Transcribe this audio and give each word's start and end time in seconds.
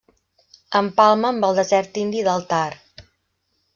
Empalma 0.79 1.29
amb 1.33 1.47
el 1.49 1.59
desert 1.59 1.99
indi 2.05 2.25
del 2.29 2.47
Thar. 2.55 2.69